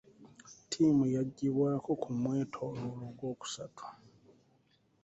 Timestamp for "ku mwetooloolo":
2.01-3.03